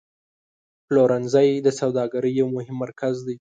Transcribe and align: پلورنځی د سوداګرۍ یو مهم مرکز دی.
پلورنځی 0.87 1.49
د 1.65 1.67
سوداګرۍ 1.79 2.31
یو 2.39 2.47
مهم 2.57 2.75
مرکز 2.85 3.15
دی. 3.25 3.29